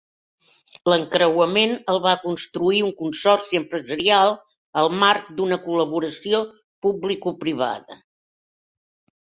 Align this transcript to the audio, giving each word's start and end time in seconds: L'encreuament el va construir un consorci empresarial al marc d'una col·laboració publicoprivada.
L'encreuament 0.91 1.75
el 1.93 1.99
va 2.05 2.13
construir 2.23 2.79
un 2.87 2.95
consorci 3.03 3.59
empresarial 3.63 4.33
al 4.85 4.91
marc 5.05 5.31
d'una 5.41 5.61
col·laboració 5.69 6.43
publicoprivada. 6.87 8.01